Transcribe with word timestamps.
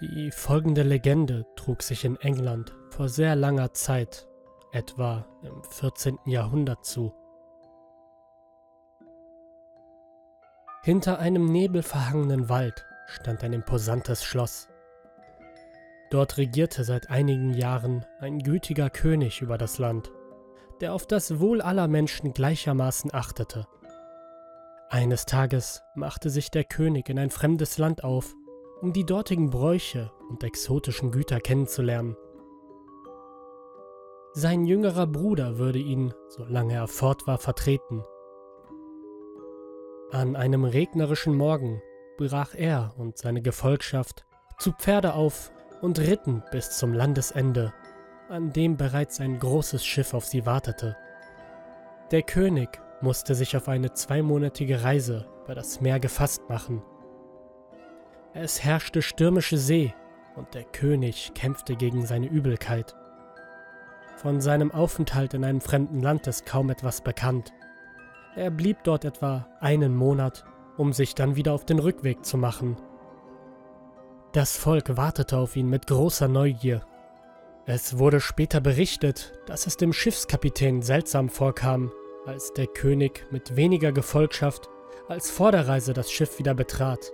Die 0.00 0.30
folgende 0.30 0.82
Legende 0.82 1.46
trug 1.56 1.82
sich 1.82 2.04
in 2.04 2.16
England 2.16 2.74
vor 2.90 3.08
sehr 3.08 3.34
langer 3.34 3.72
Zeit, 3.72 4.28
etwa 4.70 5.24
im 5.42 5.62
14. 5.64 6.18
Jahrhundert 6.26 6.84
zu. 6.84 7.14
Hinter 10.82 11.18
einem 11.18 11.50
nebelverhangenen 11.50 12.50
Wald 12.50 12.84
stand 13.06 13.42
ein 13.42 13.54
imposantes 13.54 14.22
Schloss. 14.22 14.68
Dort 16.10 16.36
regierte 16.36 16.84
seit 16.84 17.08
einigen 17.08 17.54
Jahren 17.54 18.04
ein 18.20 18.40
gütiger 18.40 18.90
König 18.90 19.40
über 19.40 19.56
das 19.56 19.78
Land, 19.78 20.12
der 20.82 20.92
auf 20.92 21.06
das 21.06 21.40
Wohl 21.40 21.62
aller 21.62 21.88
Menschen 21.88 22.34
gleichermaßen 22.34 23.14
achtete. 23.14 23.66
Eines 24.90 25.24
Tages 25.24 25.82
machte 25.94 26.28
sich 26.28 26.50
der 26.50 26.64
König 26.64 27.08
in 27.08 27.18
ein 27.18 27.30
fremdes 27.30 27.78
Land 27.78 28.04
auf 28.04 28.34
um 28.80 28.92
die 28.92 29.04
dortigen 29.04 29.50
Bräuche 29.50 30.12
und 30.28 30.44
exotischen 30.44 31.10
Güter 31.10 31.40
kennenzulernen. 31.40 32.16
Sein 34.32 34.66
jüngerer 34.66 35.06
Bruder 35.06 35.58
würde 35.58 35.78
ihn, 35.78 36.12
solange 36.28 36.74
er 36.74 36.88
fort 36.88 37.26
war, 37.26 37.38
vertreten. 37.38 38.04
An 40.10 40.36
einem 40.36 40.64
regnerischen 40.64 41.34
Morgen 41.34 41.80
brach 42.18 42.54
er 42.54 42.94
und 42.98 43.16
seine 43.16 43.40
Gefolgschaft 43.40 44.26
zu 44.58 44.72
Pferde 44.72 45.14
auf 45.14 45.50
und 45.80 45.98
ritten 45.98 46.42
bis 46.50 46.76
zum 46.78 46.92
Landesende, 46.92 47.72
an 48.28 48.52
dem 48.52 48.76
bereits 48.76 49.20
ein 49.20 49.38
großes 49.38 49.84
Schiff 49.84 50.12
auf 50.12 50.26
sie 50.26 50.44
wartete. 50.44 50.96
Der 52.10 52.22
König 52.22 52.68
musste 53.00 53.34
sich 53.34 53.56
auf 53.56 53.68
eine 53.68 53.92
zweimonatige 53.92 54.82
Reise 54.82 55.26
über 55.44 55.54
das 55.54 55.80
Meer 55.80 55.98
gefasst 55.98 56.42
machen 56.48 56.82
es 58.38 58.62
herrschte 58.62 59.02
stürmische 59.02 59.56
See 59.56 59.94
und 60.34 60.54
der 60.54 60.64
König 60.64 61.32
kämpfte 61.34 61.76
gegen 61.76 62.04
seine 62.06 62.28
Übelkeit. 62.28 62.94
Von 64.16 64.40
seinem 64.40 64.70
Aufenthalt 64.70 65.34
in 65.34 65.44
einem 65.44 65.60
fremden 65.60 66.00
Land 66.00 66.26
ist 66.26 66.46
kaum 66.46 66.70
etwas 66.70 67.00
bekannt. 67.00 67.52
Er 68.34 68.50
blieb 68.50 68.84
dort 68.84 69.04
etwa 69.04 69.46
einen 69.60 69.94
Monat, 69.94 70.44
um 70.76 70.92
sich 70.92 71.14
dann 71.14 71.36
wieder 71.36 71.52
auf 71.52 71.64
den 71.64 71.78
Rückweg 71.78 72.24
zu 72.24 72.36
machen. 72.36 72.76
Das 74.32 74.56
Volk 74.56 74.96
wartete 74.96 75.38
auf 75.38 75.56
ihn 75.56 75.68
mit 75.68 75.86
großer 75.86 76.28
Neugier. 76.28 76.84
Es 77.64 77.98
wurde 77.98 78.20
später 78.20 78.60
berichtet, 78.60 79.32
dass 79.46 79.66
es 79.66 79.76
dem 79.76 79.92
Schiffskapitän 79.92 80.82
seltsam 80.82 81.30
vorkam, 81.30 81.90
als 82.26 82.52
der 82.52 82.66
König 82.66 83.26
mit 83.30 83.56
weniger 83.56 83.92
Gefolgschaft 83.92 84.68
als 85.08 85.30
vor 85.30 85.52
der 85.52 85.68
Reise 85.68 85.92
das 85.92 86.10
Schiff 86.10 86.38
wieder 86.38 86.54
betrat. 86.54 87.12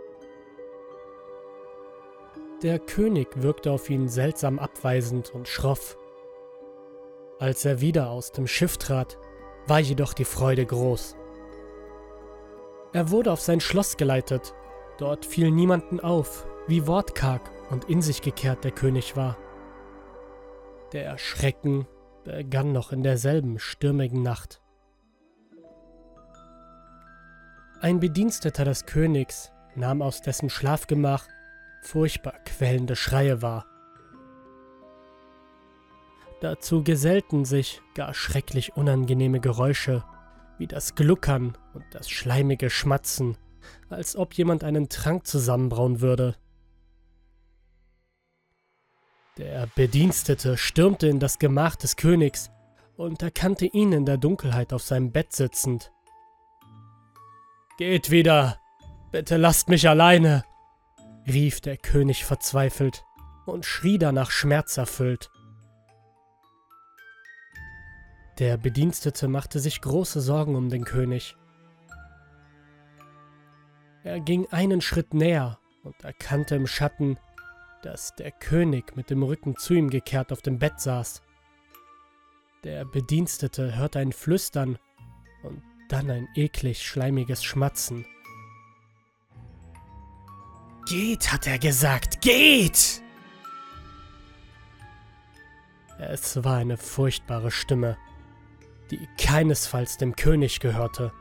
Der 2.62 2.78
König 2.78 3.42
wirkte 3.42 3.72
auf 3.72 3.90
ihn 3.90 4.08
seltsam 4.08 4.60
abweisend 4.60 5.34
und 5.34 5.48
schroff. 5.48 5.98
Als 7.40 7.64
er 7.64 7.80
wieder 7.80 8.10
aus 8.10 8.30
dem 8.30 8.46
Schiff 8.46 8.76
trat, 8.76 9.18
war 9.66 9.80
jedoch 9.80 10.14
die 10.14 10.24
Freude 10.24 10.64
groß. 10.64 11.16
Er 12.92 13.10
wurde 13.10 13.32
auf 13.32 13.40
sein 13.40 13.58
Schloss 13.58 13.96
geleitet. 13.96 14.54
Dort 14.98 15.26
fiel 15.26 15.50
niemanden 15.50 15.98
auf, 15.98 16.46
wie 16.68 16.86
wortkarg 16.86 17.50
und 17.70 17.86
in 17.86 18.00
sich 18.00 18.22
gekehrt 18.22 18.62
der 18.62 18.70
König 18.70 19.16
war. 19.16 19.36
Der 20.92 21.18
Schrecken 21.18 21.88
begann 22.22 22.70
noch 22.70 22.92
in 22.92 23.02
derselben 23.02 23.58
stürmigen 23.58 24.22
Nacht. 24.22 24.62
Ein 27.80 27.98
Bediensteter 27.98 28.64
des 28.64 28.86
Königs 28.86 29.50
nahm 29.74 30.00
aus 30.00 30.20
dessen 30.20 30.48
Schlafgemach 30.48 31.26
furchtbar 31.82 32.34
quellende 32.44 32.96
Schreie 32.96 33.42
wahr. 33.42 33.66
Dazu 36.40 36.82
gesellten 36.82 37.44
sich 37.44 37.82
gar 37.94 38.14
schrecklich 38.14 38.76
unangenehme 38.76 39.40
Geräusche, 39.40 40.04
wie 40.58 40.66
das 40.66 40.94
Gluckern 40.94 41.56
und 41.74 41.84
das 41.92 42.08
schleimige 42.08 42.70
Schmatzen, 42.70 43.36
als 43.90 44.16
ob 44.16 44.34
jemand 44.34 44.64
einen 44.64 44.88
Trank 44.88 45.26
zusammenbrauen 45.26 46.00
würde. 46.00 46.36
Der 49.38 49.68
Bedienstete 49.74 50.56
stürmte 50.56 51.06
in 51.06 51.20
das 51.20 51.38
Gemach 51.38 51.76
des 51.76 51.96
Königs 51.96 52.50
und 52.96 53.22
erkannte 53.22 53.66
ihn 53.66 53.92
in 53.92 54.04
der 54.04 54.18
Dunkelheit 54.18 54.72
auf 54.72 54.82
seinem 54.82 55.10
Bett 55.12 55.32
sitzend. 55.32 55.92
Geht 57.78 58.10
wieder! 58.10 58.58
Bitte 59.10 59.36
lasst 59.36 59.68
mich 59.68 59.88
alleine! 59.88 60.44
Rief 61.26 61.60
der 61.60 61.76
König 61.76 62.24
verzweifelt 62.24 63.04
und 63.46 63.64
schrie 63.64 63.98
danach 63.98 64.30
schmerzerfüllt. 64.30 65.30
Der 68.38 68.56
Bedienstete 68.56 69.28
machte 69.28 69.60
sich 69.60 69.80
große 69.80 70.20
Sorgen 70.20 70.56
um 70.56 70.70
den 70.70 70.84
König. 70.84 71.36
Er 74.04 74.20
ging 74.20 74.46
einen 74.50 74.80
Schritt 74.80 75.14
näher 75.14 75.58
und 75.84 76.02
erkannte 76.02 76.56
im 76.56 76.66
Schatten, 76.66 77.18
dass 77.82 78.14
der 78.14 78.32
König 78.32 78.96
mit 78.96 79.10
dem 79.10 79.22
Rücken 79.22 79.56
zu 79.56 79.74
ihm 79.74 79.90
gekehrt 79.90 80.32
auf 80.32 80.42
dem 80.42 80.58
Bett 80.58 80.80
saß. 80.80 81.22
Der 82.64 82.84
Bedienstete 82.84 83.76
hörte 83.76 83.98
ein 83.98 84.12
Flüstern 84.12 84.78
und 85.42 85.62
dann 85.88 86.10
ein 86.10 86.28
eklig 86.34 86.82
schleimiges 86.82 87.44
Schmatzen. 87.44 88.06
Geht, 90.86 91.32
hat 91.32 91.46
er 91.46 91.58
gesagt, 91.58 92.20
geht! 92.20 93.02
Es 95.98 96.42
war 96.42 96.56
eine 96.56 96.76
furchtbare 96.76 97.50
Stimme, 97.50 97.96
die 98.90 99.08
keinesfalls 99.18 99.98
dem 99.98 100.16
König 100.16 100.58
gehörte. 100.58 101.12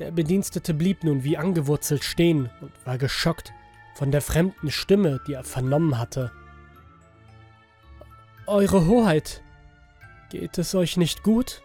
Der 0.00 0.10
Bedienstete 0.10 0.74
blieb 0.74 1.04
nun 1.04 1.24
wie 1.24 1.36
angewurzelt 1.36 2.02
stehen 2.02 2.50
und 2.60 2.72
war 2.84 2.98
geschockt 2.98 3.52
von 3.94 4.10
der 4.10 4.22
fremden 4.22 4.70
Stimme, 4.70 5.20
die 5.26 5.34
er 5.34 5.44
vernommen 5.44 5.98
hatte. 5.98 6.32
Eure 8.46 8.86
Hoheit, 8.86 9.42
geht 10.30 10.58
es 10.58 10.74
euch 10.74 10.96
nicht 10.96 11.22
gut? 11.22 11.62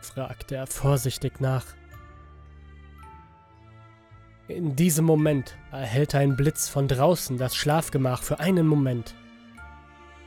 fragte 0.00 0.56
er 0.56 0.66
vorsichtig 0.66 1.40
nach. 1.40 1.64
In 4.48 4.74
diesem 4.74 5.04
Moment 5.04 5.56
erhellte 5.70 6.18
ein 6.18 6.36
Blitz 6.36 6.68
von 6.68 6.88
draußen 6.88 7.38
das 7.38 7.54
Schlafgemach 7.54 8.22
für 8.22 8.40
einen 8.40 8.66
Moment. 8.66 9.14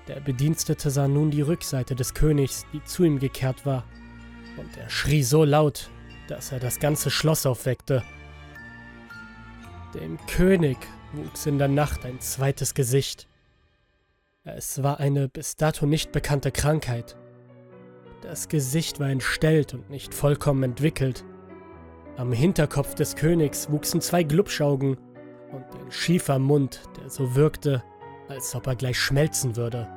Der 0.08 0.20
Bedienstete 0.22 0.90
sah 0.90 1.08
nun 1.08 1.32
die 1.32 1.42
Rückseite 1.42 1.96
des 1.96 2.14
Königs, 2.14 2.66
die 2.72 2.84
zu 2.84 3.04
ihm 3.04 3.20
gekehrt 3.20 3.66
war, 3.66 3.84
und 4.58 4.78
er 4.78 4.90
schrie 4.90 5.24
so 5.24 5.44
laut, 5.44 5.90
dass 6.28 6.52
er 6.52 6.60
das 6.60 6.80
ganze 6.80 7.12
Schloss 7.12 7.46
aufweckte. 7.46 8.04
Dem 9.94 10.18
König 10.28 10.78
wuchs 11.14 11.46
in 11.46 11.58
der 11.58 11.68
Nacht 11.68 12.06
ein 12.06 12.20
zweites 12.22 12.74
Gesicht. 12.74 13.28
Es 14.44 14.82
war 14.82 15.00
eine 15.00 15.28
bis 15.28 15.56
dato 15.56 15.86
nicht 15.86 16.12
bekannte 16.12 16.52
Krankheit. 16.52 17.18
Das 18.22 18.48
Gesicht 18.48 19.00
war 19.00 19.10
entstellt 19.10 19.74
und 19.74 19.90
nicht 19.90 20.14
vollkommen 20.14 20.64
entwickelt. 20.64 21.26
Am 22.18 22.32
Hinterkopf 22.32 22.96
des 22.96 23.18
Königs 23.18 23.70
wuchsen 23.70 24.00
zwei 24.00 24.24
Glubschaugen 24.24 24.98
und 25.52 25.64
ein 25.82 25.92
schiefer 25.92 26.40
Mund, 26.40 26.82
der 26.98 27.10
so 27.10 27.36
wirkte, 27.36 27.84
als 28.30 28.56
ob 28.56 28.68
er 28.68 28.76
gleich 28.76 28.98
schmelzen 28.98 29.58
würde. 29.58 29.90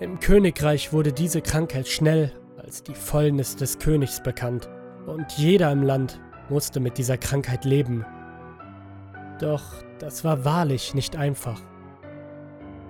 Im 0.00 0.20
Königreich 0.20 0.92
wurde 0.92 1.14
diese 1.14 1.40
Krankheit 1.40 1.88
schnell 1.88 2.30
als 2.58 2.82
die 2.82 2.94
Fäulnis 2.94 3.56
des 3.56 3.78
Königs 3.78 4.22
bekannt 4.22 4.68
und 5.06 5.32
jeder 5.38 5.72
im 5.72 5.82
Land 5.82 6.20
musste 6.50 6.78
mit 6.78 6.98
dieser 6.98 7.16
Krankheit 7.16 7.64
leben. 7.64 8.04
Doch 9.40 9.62
das 9.98 10.24
war 10.24 10.44
wahrlich 10.44 10.92
nicht 10.92 11.16
einfach. 11.16 11.60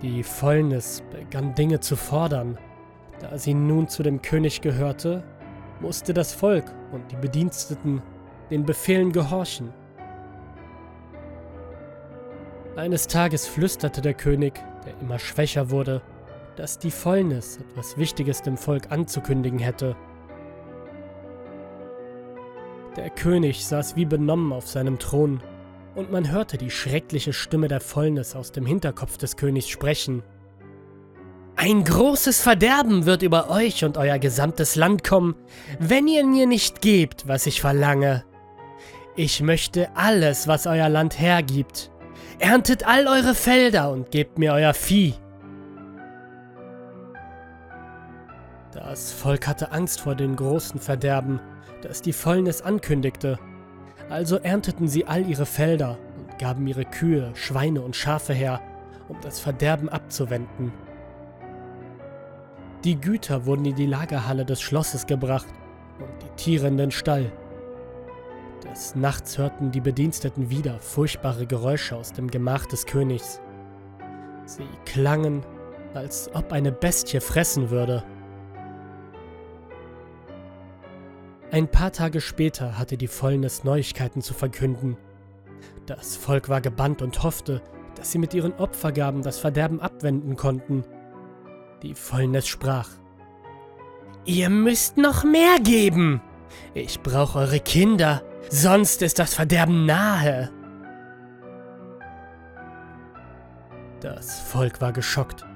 Die 0.02 0.24
Fäulnis 0.24 1.04
begann 1.12 1.54
Dinge 1.54 1.78
zu 1.78 1.94
fordern. 1.94 2.58
Da 3.20 3.38
sie 3.38 3.54
nun 3.54 3.88
zu 3.88 4.02
dem 4.02 4.20
König 4.20 4.60
gehörte, 4.60 5.22
musste 5.80 6.14
das 6.14 6.32
Volk 6.32 6.64
und 6.92 7.10
die 7.10 7.16
Bediensteten 7.16 8.02
den 8.50 8.64
Befehlen 8.64 9.12
gehorchen. 9.12 9.72
Eines 12.76 13.06
Tages 13.06 13.46
flüsterte 13.46 14.02
der 14.02 14.14
König, 14.14 14.62
der 14.84 14.98
immer 15.00 15.18
schwächer 15.18 15.70
wurde, 15.70 16.02
dass 16.56 16.78
die 16.78 16.90
Fäulnis 16.90 17.58
etwas 17.58 17.96
Wichtiges 17.96 18.42
dem 18.42 18.56
Volk 18.56 18.90
anzukündigen 18.90 19.58
hätte. 19.58 19.96
Der 22.96 23.10
König 23.10 23.66
saß 23.66 23.96
wie 23.96 24.06
benommen 24.06 24.52
auf 24.52 24.66
seinem 24.66 24.98
Thron, 24.98 25.42
und 25.94 26.12
man 26.12 26.30
hörte 26.30 26.58
die 26.58 26.70
schreckliche 26.70 27.32
Stimme 27.32 27.68
der 27.68 27.80
Fäulnis 27.80 28.36
aus 28.36 28.52
dem 28.52 28.66
Hinterkopf 28.66 29.16
des 29.16 29.36
Königs 29.36 29.68
sprechen. 29.68 30.22
Ein 31.58 31.84
großes 31.84 32.42
Verderben 32.42 33.06
wird 33.06 33.22
über 33.22 33.48
euch 33.48 33.82
und 33.82 33.96
euer 33.96 34.18
gesamtes 34.18 34.76
Land 34.76 35.02
kommen, 35.02 35.34
wenn 35.78 36.06
ihr 36.06 36.24
mir 36.26 36.46
nicht 36.46 36.82
gebt, 36.82 37.26
was 37.26 37.46
ich 37.46 37.62
verlange. 37.62 38.24
Ich 39.16 39.40
möchte 39.40 39.88
alles, 39.96 40.46
was 40.46 40.66
euer 40.66 40.90
Land 40.90 41.18
hergibt. 41.18 41.90
erntet 42.38 42.86
all 42.86 43.06
eure 43.06 43.34
Felder 43.34 43.90
und 43.90 44.10
gebt 44.10 44.38
mir 44.38 44.52
euer 44.52 44.74
Vieh. 44.74 45.14
Das 48.72 49.12
Volk 49.12 49.46
hatte 49.46 49.72
Angst 49.72 50.02
vor 50.02 50.14
dem 50.14 50.36
großen 50.36 50.78
Verderben, 50.78 51.40
das 51.80 52.02
die 52.02 52.12
Fäulnis 52.12 52.60
ankündigte. 52.60 53.38
Also 54.10 54.36
ernteten 54.36 54.86
sie 54.86 55.06
all 55.06 55.26
ihre 55.26 55.46
Felder 55.46 55.96
und 56.18 56.38
gaben 56.38 56.66
ihre 56.66 56.84
Kühe, 56.84 57.30
Schweine 57.34 57.80
und 57.80 57.96
Schafe 57.96 58.34
her, 58.34 58.60
um 59.08 59.16
das 59.22 59.40
Verderben 59.40 59.88
abzuwenden. 59.88 60.72
Die 62.84 63.00
Güter 63.00 63.46
wurden 63.46 63.64
in 63.64 63.74
die 63.74 63.86
Lagerhalle 63.86 64.44
des 64.44 64.60
Schlosses 64.60 65.06
gebracht 65.06 65.46
und 65.98 66.22
die 66.22 66.36
Tiere 66.36 66.68
in 66.68 66.76
den 66.76 66.90
Stall. 66.90 67.32
Des 68.64 68.94
Nachts 68.94 69.38
hörten 69.38 69.70
die 69.70 69.80
Bediensteten 69.80 70.50
wieder 70.50 70.78
furchtbare 70.78 71.46
Geräusche 71.46 71.96
aus 71.96 72.12
dem 72.12 72.30
Gemach 72.30 72.66
des 72.66 72.86
Königs. 72.86 73.40
Sie 74.44 74.68
klangen, 74.84 75.44
als 75.94 76.30
ob 76.34 76.52
eine 76.52 76.72
Bestie 76.72 77.20
fressen 77.20 77.70
würde. 77.70 78.04
Ein 81.50 81.68
paar 81.68 81.92
Tage 81.92 82.20
später 82.20 82.78
hatte 82.78 82.96
die 82.96 83.06
Fäulnis 83.06 83.64
Neuigkeiten 83.64 84.20
zu 84.20 84.34
verkünden. 84.34 84.96
Das 85.86 86.16
Volk 86.16 86.48
war 86.48 86.60
gebannt 86.60 87.02
und 87.02 87.22
hoffte, 87.22 87.62
dass 87.94 88.12
sie 88.12 88.18
mit 88.18 88.34
ihren 88.34 88.52
Opfergaben 88.54 89.22
das 89.22 89.38
Verderben 89.38 89.80
abwenden 89.80 90.36
konnten. 90.36 90.84
Die 91.82 91.94
Fäulnis 91.94 92.46
sprach. 92.46 92.88
Ihr 94.24 94.50
müsst 94.50 94.96
noch 94.96 95.24
mehr 95.24 95.58
geben. 95.62 96.20
Ich 96.74 97.00
brauche 97.00 97.38
eure 97.38 97.60
Kinder, 97.60 98.22
sonst 98.50 99.02
ist 99.02 99.18
das 99.18 99.34
Verderben 99.34 99.86
nahe. 99.86 100.50
Das 104.00 104.40
Volk 104.40 104.80
war 104.80 104.92
geschockt. 104.92 105.46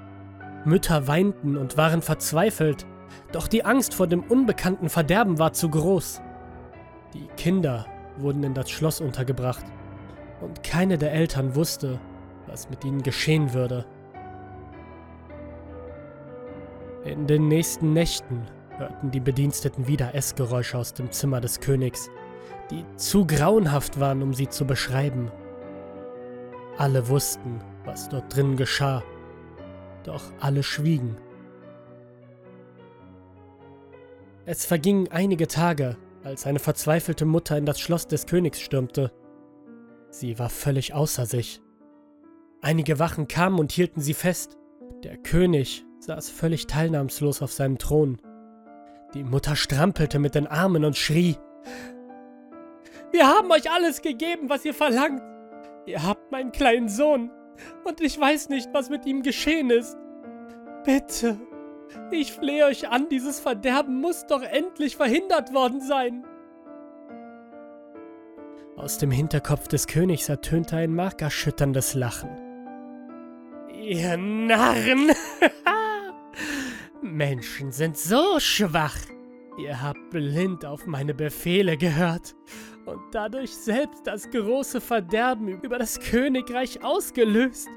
Mütter 0.64 1.06
weinten 1.06 1.56
und 1.56 1.76
waren 1.76 2.02
verzweifelt, 2.02 2.86
doch 3.32 3.48
die 3.48 3.64
Angst 3.64 3.94
vor 3.94 4.06
dem 4.06 4.22
unbekannten 4.22 4.88
Verderben 4.88 5.38
war 5.38 5.52
zu 5.52 5.68
groß. 5.68 6.20
Die 7.14 7.26
Kinder 7.36 7.86
wurden 8.18 8.44
in 8.44 8.54
das 8.54 8.70
Schloss 8.70 9.00
untergebracht 9.00 9.64
und 10.40 10.62
keine 10.62 10.98
der 10.98 11.12
Eltern 11.12 11.54
wusste, 11.54 11.98
was 12.46 12.70
mit 12.70 12.84
ihnen 12.84 13.02
geschehen 13.02 13.52
würde. 13.52 13.86
In 17.04 17.26
den 17.26 17.48
nächsten 17.48 17.94
Nächten 17.94 18.46
hörten 18.76 19.10
die 19.10 19.20
Bediensteten 19.20 19.86
wieder 19.86 20.14
Essgeräusche 20.14 20.76
aus 20.76 20.92
dem 20.92 21.10
Zimmer 21.10 21.40
des 21.40 21.60
Königs, 21.60 22.10
die 22.70 22.84
zu 22.96 23.26
grauenhaft 23.26 23.98
waren, 23.98 24.22
um 24.22 24.34
sie 24.34 24.48
zu 24.48 24.66
beschreiben. 24.66 25.32
Alle 26.76 27.08
wussten, 27.08 27.62
was 27.86 28.10
dort 28.10 28.34
drin 28.34 28.56
geschah, 28.56 29.02
doch 30.04 30.22
alle 30.40 30.62
schwiegen. 30.62 31.16
Es 34.44 34.66
vergingen 34.66 35.08
einige 35.10 35.46
Tage, 35.46 35.96
als 36.22 36.46
eine 36.46 36.58
verzweifelte 36.58 37.24
Mutter 37.24 37.56
in 37.56 37.64
das 37.64 37.80
Schloss 37.80 38.08
des 38.08 38.26
Königs 38.26 38.60
stürmte. 38.60 39.10
Sie 40.10 40.38
war 40.38 40.50
völlig 40.50 40.92
außer 40.92 41.24
sich. 41.24 41.62
Einige 42.60 42.98
Wachen 42.98 43.26
kamen 43.26 43.58
und 43.58 43.72
hielten 43.72 44.02
sie 44.02 44.12
fest. 44.12 44.58
Der 45.02 45.16
König 45.16 45.86
saß 46.00 46.30
völlig 46.30 46.66
teilnahmslos 46.66 47.42
auf 47.42 47.52
seinem 47.52 47.78
Thron. 47.78 48.18
Die 49.14 49.24
Mutter 49.24 49.56
strampelte 49.56 50.18
mit 50.18 50.34
den 50.34 50.46
Armen 50.46 50.84
und 50.84 50.96
schrie. 50.96 51.36
Wir 53.12 53.26
haben 53.26 53.50
euch 53.50 53.70
alles 53.70 54.02
gegeben, 54.02 54.48
was 54.48 54.64
ihr 54.64 54.74
verlangt. 54.74 55.22
Ihr 55.86 56.02
habt 56.02 56.30
meinen 56.30 56.52
kleinen 56.52 56.88
Sohn 56.88 57.30
und 57.84 58.00
ich 58.00 58.18
weiß 58.18 58.48
nicht, 58.48 58.68
was 58.72 58.88
mit 58.88 59.04
ihm 59.06 59.22
geschehen 59.22 59.70
ist. 59.70 59.96
Bitte, 60.84 61.38
ich 62.10 62.32
flehe 62.32 62.66
euch 62.66 62.88
an, 62.88 63.08
dieses 63.08 63.40
Verderben 63.40 64.00
muss 64.00 64.26
doch 64.26 64.42
endlich 64.42 64.96
verhindert 64.96 65.52
worden 65.52 65.80
sein. 65.80 66.24
Aus 68.76 68.96
dem 68.96 69.10
Hinterkopf 69.10 69.68
des 69.68 69.86
Königs 69.86 70.28
ertönte 70.28 70.76
ein 70.76 70.94
markerschütterndes 70.94 71.94
Lachen. 71.94 72.30
Ihr 73.68 74.16
Narren! 74.16 75.10
Menschen 77.02 77.72
sind 77.72 77.96
so 77.96 78.38
schwach. 78.38 78.96
Ihr 79.58 79.82
habt 79.82 80.10
blind 80.10 80.64
auf 80.64 80.86
meine 80.86 81.14
Befehle 81.14 81.76
gehört 81.76 82.34
und 82.86 83.00
dadurch 83.12 83.54
selbst 83.54 84.06
das 84.06 84.30
große 84.30 84.80
Verderben 84.80 85.48
über 85.48 85.78
das 85.78 85.98
Königreich 86.00 86.82
ausgelöst. 86.82 87.68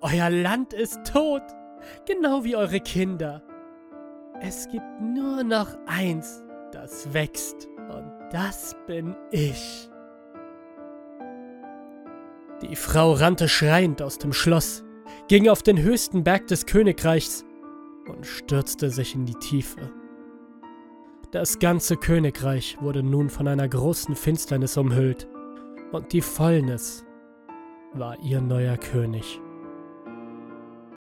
Euer 0.00 0.30
Land 0.30 0.72
ist 0.72 0.98
tot 1.04 1.42
genau 2.06 2.44
wie 2.44 2.56
eure 2.56 2.80
Kinder. 2.80 3.42
Es 4.40 4.68
gibt 4.68 5.00
nur 5.00 5.44
noch 5.44 5.76
eins, 5.86 6.42
das 6.72 7.12
wächst, 7.12 7.68
und 7.88 8.10
das 8.32 8.76
bin 8.86 9.14
ich. 9.30 9.88
Die 12.62 12.76
Frau 12.76 13.12
rannte 13.12 13.48
schreiend 13.48 14.02
aus 14.02 14.18
dem 14.18 14.32
Schloss, 14.32 14.82
ging 15.28 15.48
auf 15.48 15.62
den 15.62 15.80
höchsten 15.80 16.24
Berg 16.24 16.46
des 16.46 16.66
Königreichs 16.66 17.44
und 18.08 18.26
stürzte 18.26 18.90
sich 18.90 19.14
in 19.14 19.26
die 19.26 19.34
Tiefe. 19.34 19.90
Das 21.30 21.58
ganze 21.58 21.96
Königreich 21.96 22.78
wurde 22.80 23.02
nun 23.02 23.28
von 23.28 23.48
einer 23.48 23.68
großen 23.68 24.14
Finsternis 24.14 24.76
umhüllt, 24.76 25.28
und 25.92 26.12
die 26.12 26.20
Fäulnis 26.20 27.04
war 27.92 28.18
ihr 28.20 28.40
neuer 28.40 28.76
König. 28.76 29.40